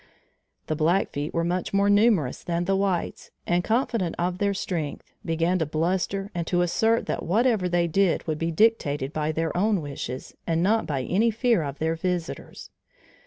[0.65, 5.59] The Blackfeet were much more numerous than the whites, and confident of their strength, began
[5.59, 9.79] to bluster and to assert that whatever they did would be dictated by their own
[9.79, 12.71] wishes and not by any fear of their visitors.